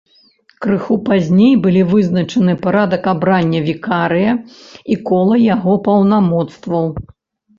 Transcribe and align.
Крыху 0.65 0.95
пазней 1.09 1.51
былі 1.65 1.81
вызначаны 1.91 2.55
парадак 2.63 3.03
абрання 3.13 3.59
вікарыя 3.67 4.31
і 4.95 4.97
кола 5.09 5.35
яго 5.55 5.73
паўнамоцтваў. 5.89 6.85